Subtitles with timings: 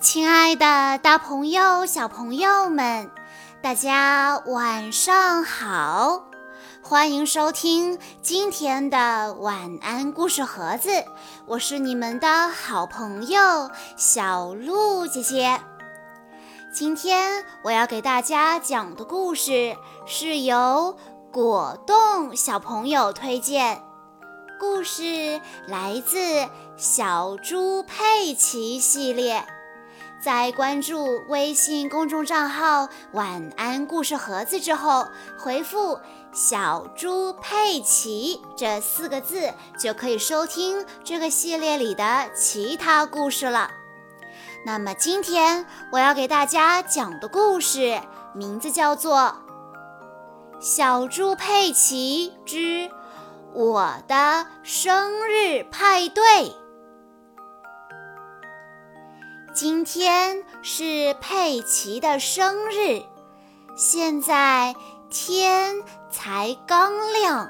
[0.00, 3.10] 亲爱的，大朋友、小朋友们，
[3.62, 6.24] 大家晚上好！
[6.82, 10.90] 欢迎收听今天的晚安故事盒子，
[11.46, 15.60] 我是你们的好朋友小鹿姐姐。
[16.72, 19.76] 今天我要给大家讲的故事
[20.06, 20.96] 是由
[21.32, 23.80] 果冻小朋友推荐，
[24.60, 26.18] 故事来自
[26.76, 29.44] 《小猪佩奇》系列。
[30.24, 35.06] 在关注微信公众账号“晚安故事盒子”之后，
[35.38, 36.00] 回复
[36.32, 43.70] “小猪佩奇”这四个字，就可以收听这个系列里的其他故事了。
[44.64, 48.00] 那么今天我要给大家讲的故事
[48.32, 49.18] 名字叫做
[50.58, 52.90] 《小猪佩奇之
[53.52, 56.24] 我的生日派对》。
[59.54, 63.04] 今天是佩奇的生日，
[63.76, 64.74] 现在
[65.10, 65.76] 天
[66.10, 67.48] 才刚亮。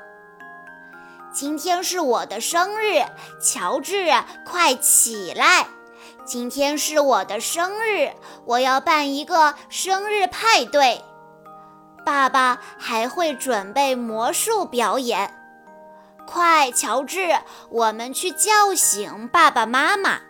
[1.32, 3.02] 今天是我的生日，
[3.40, 4.12] 乔治，
[4.44, 5.66] 快起来！
[6.26, 8.12] 今天是我的生日，
[8.44, 11.02] 我要办一个生日派对。
[12.04, 15.34] 爸爸还会准备魔术表演。
[16.26, 17.34] 快，乔治，
[17.70, 20.20] 我们去叫醒爸爸妈妈。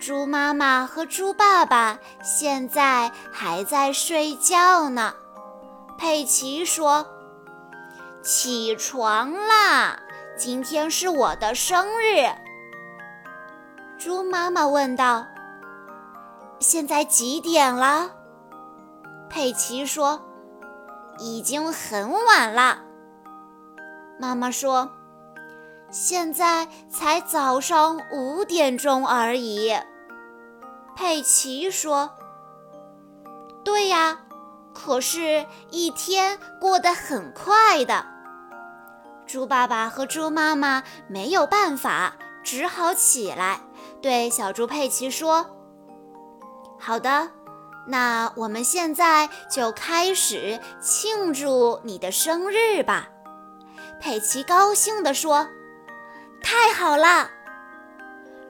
[0.00, 5.12] 猪妈妈和猪爸爸现在还在睡觉呢。
[5.98, 7.04] 佩奇说
[8.22, 9.98] ：“起床啦，
[10.36, 12.28] 今天是我的生日。”
[13.98, 15.26] 猪妈妈问道
[16.60, 18.10] ：“现在几点了？”
[19.28, 20.22] 佩奇说
[21.18, 22.78] ：“已经很晚了。”
[24.20, 24.97] 妈妈说。
[25.90, 29.74] 现在才早上五点钟而已，
[30.94, 32.10] 佩奇说
[33.64, 34.18] ：“对呀，
[34.74, 38.04] 可是，一天过得很快的。”
[39.26, 43.60] 猪爸爸和猪妈妈没有办法，只好起来，
[44.02, 45.46] 对小猪佩奇说
[46.78, 47.30] ：“好的，
[47.86, 53.08] 那我们现在就开始庆祝你的生日吧。”
[54.00, 55.48] 佩奇高兴地说。
[56.50, 57.30] 太好了！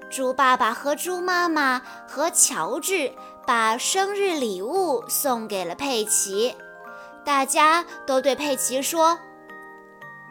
[0.08, 3.12] 猪爸爸和猪妈妈和乔治
[3.44, 6.54] 把生日礼物送给了佩奇，
[7.24, 9.18] 大家都对佩奇说：“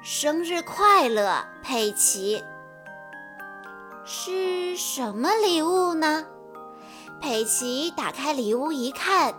[0.01, 2.41] 生日快乐，佩奇！”
[4.05, 6.25] 是什么礼物呢？
[7.19, 9.35] 佩奇打开礼物一看，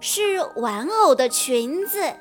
[0.00, 2.16] 是玩偶的裙子。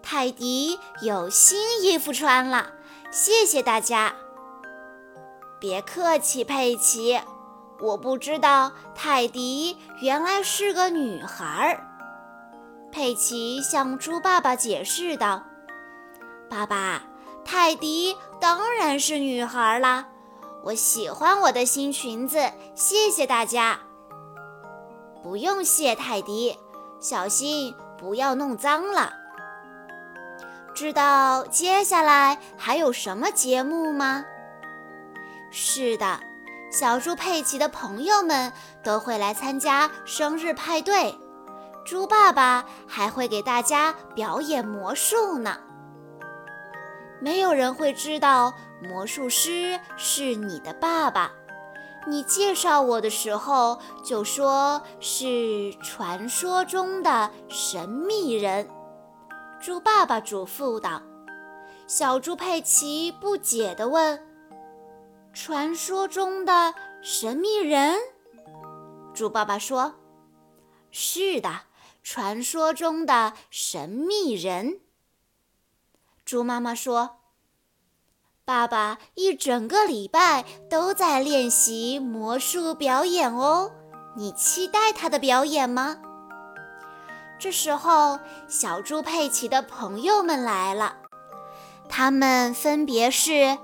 [0.00, 2.70] 泰迪有新衣服穿了，
[3.10, 4.14] 谢谢大家。
[5.60, 7.20] 别客气，佩奇。
[7.78, 11.86] 我不知道泰迪原来是个女孩儿。
[12.90, 15.42] 佩奇向猪爸爸解释道
[16.50, 17.02] ：“爸爸，
[17.44, 20.08] 泰迪当然是女孩啦。
[20.64, 23.78] 我喜欢我的新裙子，谢谢大家。”
[25.22, 26.58] 不用谢，泰迪，
[26.98, 29.12] 小心不要弄脏了。
[30.74, 34.24] 知道接下来还有什么节目吗？
[35.50, 36.20] 是的，
[36.70, 38.52] 小猪佩奇的朋友们
[38.84, 41.18] 都会来参加生日派对，
[41.84, 45.58] 猪爸爸还会给大家表演魔术呢。
[47.20, 51.32] 没有人会知道魔术师是你的爸爸，
[52.06, 58.66] 你介绍我的时候就说是传说中的神秘人。
[59.60, 61.02] 猪爸爸嘱咐道。
[61.86, 64.29] 小猪佩奇不解地问。
[65.32, 67.96] 传说中的神秘人，
[69.14, 69.94] 猪爸爸说
[70.90, 71.62] ：“是的，
[72.02, 74.80] 传说中的神秘人。”
[76.26, 77.20] 猪妈妈说
[78.44, 83.70] ：“爸爸一整个礼拜都在练习魔术表演哦，
[84.16, 85.96] 你期待他的表演吗？”
[87.38, 88.18] 这时候，
[88.48, 90.96] 小猪佩奇的朋友们来了，
[91.88, 93.56] 他们分别是。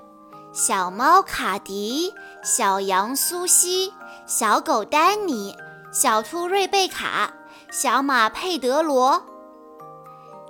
[0.53, 3.93] 小猫卡迪、小羊苏西、
[4.25, 5.55] 小狗丹尼、
[5.91, 7.33] 小兔瑞贝卡、
[7.69, 9.23] 小马佩德罗，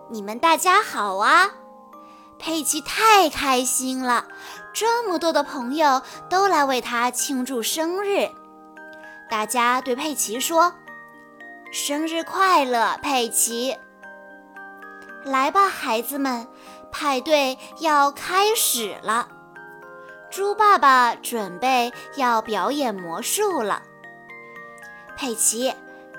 [0.09, 1.51] 你们大家好啊！
[2.39, 4.27] 佩奇太开心了，
[4.71, 8.29] 这么多的朋友都来为他庆祝生日。
[9.29, 10.73] 大家对佩奇说
[11.73, 13.75] ：“生日快乐，佩奇！”
[15.25, 16.47] 来吧，孩子们，
[16.91, 19.29] 派对要开始了。
[20.29, 23.81] 猪爸爸准备要表演魔术了。
[25.15, 25.73] 佩奇，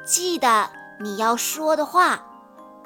[0.05, 0.71] 记得
[1.01, 2.25] 你要说的话。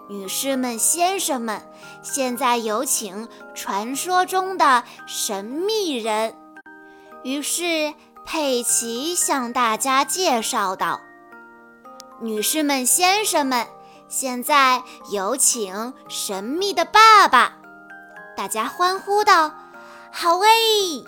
[0.08, 1.62] 女士们、先生们，
[2.02, 6.36] 现在有请传说中的神秘人。
[7.22, 7.94] 于是
[8.26, 11.00] 佩奇向大家介绍道
[12.20, 13.66] ：“女士们、先生们，
[14.08, 17.54] 现在有请神秘的爸爸。”
[18.36, 19.54] 大家欢呼道
[20.12, 21.04] ：“好诶！”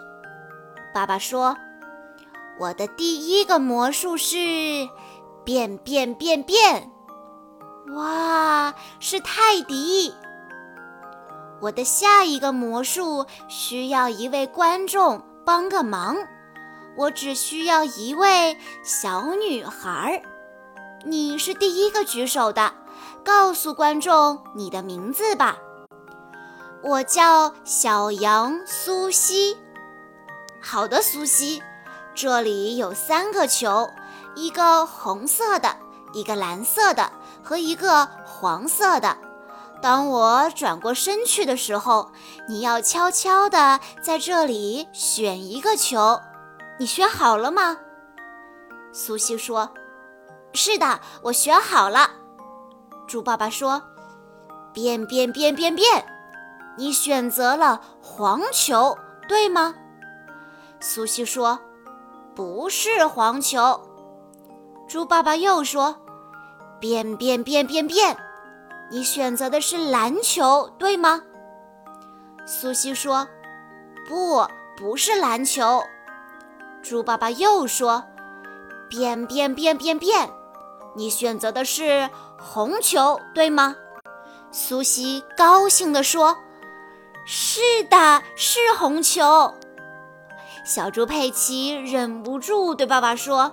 [0.95, 1.57] 爸爸说
[2.61, 4.89] ：“我的第一个魔术是
[5.45, 6.89] 变变变变。”
[7.97, 10.15] 哇，是泰迪！
[11.61, 16.17] 我的下一个魔术需要一位观众帮个忙，
[16.97, 20.23] 我只需要一位小女孩。
[21.05, 22.73] 你是第一个举手的，
[23.25, 25.59] 告诉观众你的名字吧。
[26.85, 29.57] 我叫小羊苏西。
[30.67, 31.63] 好的，苏西，
[32.15, 33.91] 这里有三个球，
[34.35, 35.77] 一个红色的，
[36.15, 37.13] 一个蓝色的。
[37.45, 39.19] 和一个黄色的。
[39.83, 42.11] 当我转过身去的时候，
[42.49, 46.19] 你要悄悄地在这里选一个球。
[46.79, 47.77] 你选好了吗？
[48.95, 49.71] 苏西说
[50.55, 52.11] ：“是的，我选好了。”
[53.07, 53.83] 猪爸爸说
[54.73, 56.07] ：“变变变变变！
[56.79, 58.97] 你选择了黄球，
[59.29, 59.75] 对吗？”
[60.87, 61.59] 苏西说
[62.37, 63.81] ：“不是黄球。”
[64.87, 65.97] 猪爸爸又说。
[66.79, 68.15] 变变变变变！
[68.91, 71.23] 你选择的是篮球，对吗？
[72.45, 73.27] 苏西说
[74.07, 74.47] ：“不，
[74.77, 75.83] 不是篮球。”
[76.85, 78.05] 猪爸爸又说
[78.91, 80.29] ：“变变变变变！
[80.95, 83.75] 你选择的是红球，对吗？”
[84.53, 86.37] 苏西高兴地说
[87.25, 89.55] ：“是的，是红球。”
[90.65, 93.53] 小猪佩奇忍不住对爸爸说。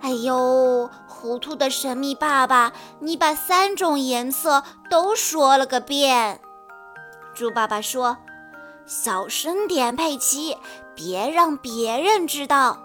[0.00, 6.42] 哎呦，糊涂的神秘爸爸，你把三种颜色都说了个遍。
[7.34, 8.18] 猪爸爸说
[8.84, 10.58] ：“小声点，佩奇，
[10.94, 12.78] 别让别人知道。”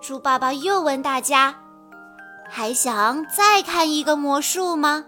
[0.00, 1.56] 猪爸爸又问大家
[2.48, 5.04] ：“还想再看一个魔术吗？”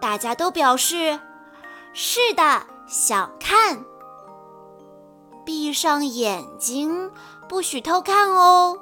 [0.00, 1.18] 大家都表示
[1.92, 3.84] ：“是的，想看。”
[5.48, 7.10] 闭上眼睛，
[7.48, 8.78] 不许偷看哦。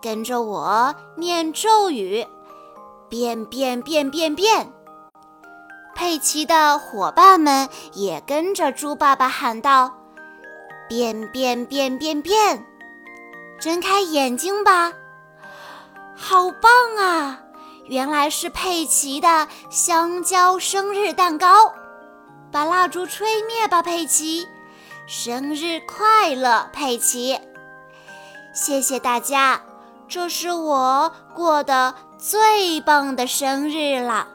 [0.00, 2.26] 跟着我念咒语，
[3.10, 4.72] 变变变变变！
[5.94, 9.98] 佩奇的伙伴们也跟着猪爸爸喊道
[10.88, 12.64] ：“变变变变变！”
[13.60, 14.90] 睁开眼睛吧，
[16.16, 17.38] 好棒啊！
[17.84, 21.70] 原来是佩奇的香蕉生日蛋糕。
[22.50, 24.48] 把蜡烛吹灭吧，佩奇！
[25.10, 27.40] 生日快乐，佩奇！
[28.52, 29.62] 谢谢大家。
[30.06, 34.28] 这是我过的最棒的生日了。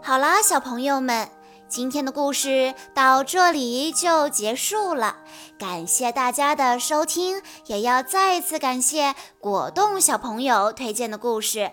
[0.00, 1.28] 好啦，小朋友们，
[1.68, 5.16] 今天的故事到这里就结束了。
[5.58, 11.72] 感谢大家的收听，也要再次感谢果冻小朋友推荐的故事。